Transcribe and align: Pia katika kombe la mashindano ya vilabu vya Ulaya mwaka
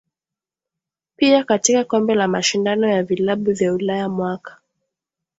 Pia 1.15 1.43
katika 1.43 1.83
kombe 1.83 2.15
la 2.15 2.27
mashindano 2.27 2.87
ya 2.87 3.03
vilabu 3.03 3.51
vya 3.51 3.73
Ulaya 3.73 4.09
mwaka 4.09 4.57